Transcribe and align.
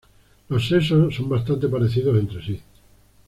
Los 0.49 0.67
sexos 0.67 1.13
son 1.13 1.29
bastante 1.29 1.67
parecidos 1.67 2.17
entre 2.17 2.43
sí. 2.43 2.59